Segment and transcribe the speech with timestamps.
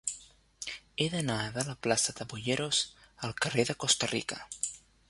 [0.69, 2.81] He d'anar de la plaça de Boyeros
[3.29, 4.43] al carrer de Costa Rica.